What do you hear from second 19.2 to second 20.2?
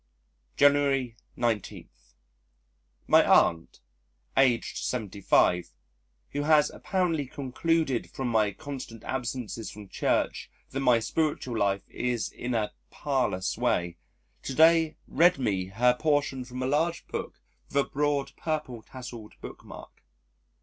bookmark.